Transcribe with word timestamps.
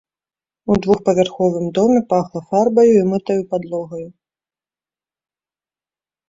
У 0.71 0.77
двухпавярховым 0.85 1.65
доме 1.77 2.01
пахла 2.13 2.41
фарбаю 2.53 2.95
і 3.01 3.05
мытаю 3.11 3.37
падлогаю. 3.53 4.07